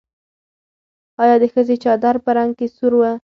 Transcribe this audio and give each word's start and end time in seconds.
ایا 1.21 1.35
د 1.41 1.43
ښځې 1.53 1.75
چادر 1.83 2.15
په 2.25 2.29
رنګ 2.37 2.51
کې 2.59 2.67
سور 2.75 2.93
و؟ 2.97 3.01